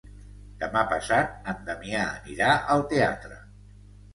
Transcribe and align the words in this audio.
Demà 0.61 0.81
passat 0.93 1.45
en 1.53 1.61
Damià 1.67 2.01
anirà 2.15 2.51
al 2.77 2.85
teatre. 2.95 3.39